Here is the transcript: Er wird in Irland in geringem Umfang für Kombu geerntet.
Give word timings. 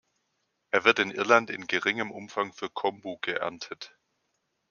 Er 0.71 0.83
wird 0.83 0.97
in 0.97 1.11
Irland 1.11 1.51
in 1.51 1.67
geringem 1.67 2.09
Umfang 2.11 2.53
für 2.53 2.71
Kombu 2.71 3.19
geerntet. 3.21 3.95